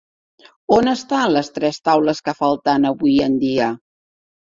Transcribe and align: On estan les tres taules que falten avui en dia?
On 0.77 0.89
estan 0.93 1.35
les 1.35 1.53
tres 1.59 1.81
taules 1.91 2.25
que 2.31 2.37
falten 2.43 2.91
avui 2.93 3.17
en 3.31 3.41
dia? 3.49 3.73